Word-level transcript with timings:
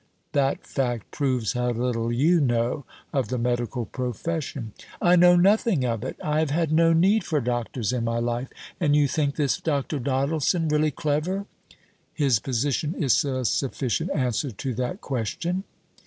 "That 0.31 0.65
fact 0.65 1.11
proves 1.11 1.53
how 1.53 1.69
little 1.69 2.11
you 2.11 2.39
know 2.41 2.85
of 3.13 3.27
the 3.27 3.37
medical 3.37 3.85
profession." 3.85 4.73
"I 4.99 5.15
know 5.15 5.35
nothing 5.35 5.85
of 5.85 6.03
it; 6.03 6.15
I 6.23 6.39
have 6.39 6.49
had 6.49 6.71
no 6.71 6.91
need 6.91 7.23
for 7.23 7.39
doctors 7.39 7.93
in 7.93 8.03
my 8.05 8.17
life. 8.17 8.47
And 8.79 8.95
you 8.95 9.07
think 9.07 9.35
this 9.35 9.57
Dr. 9.57 9.99
Doddleson 9.99 10.69
really 10.71 10.89
clever?" 10.89 11.45
"His 12.15 12.39
position 12.39 12.95
is 12.95 13.23
a 13.23 13.45
sufficient 13.45 14.09
answer 14.15 14.49
to 14.49 14.73
that 14.73 15.01
question." 15.01 15.65